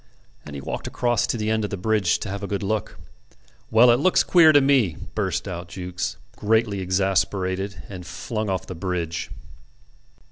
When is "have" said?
2.29-2.41